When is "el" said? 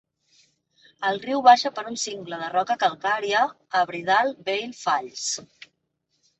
1.09-1.19